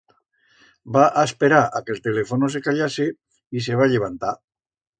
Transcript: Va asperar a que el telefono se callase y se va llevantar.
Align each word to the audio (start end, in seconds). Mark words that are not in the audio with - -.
Va 0.95 1.03
asperar 1.23 1.59
a 1.79 1.81
que 1.89 1.93
el 1.97 2.01
telefono 2.07 2.51
se 2.55 2.63
callase 2.71 3.07
y 3.59 3.65
se 3.69 3.81
va 3.83 3.91
llevantar. 3.93 4.35